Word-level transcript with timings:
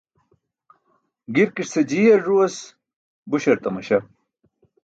Girkise 1.35 1.79
jiyar 1.89 2.19
ẓuwas 2.25 2.55
buśar 3.29 3.57
tamaśa. 3.63 3.97